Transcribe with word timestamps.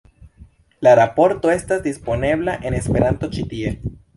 La 0.87 0.93
raporto 0.99 1.53
estas 1.57 1.83
disponebla 1.85 2.59
en 2.71 2.79
Esperanto 2.81 3.31
ĉi 3.37 3.49
tie. 3.53 3.79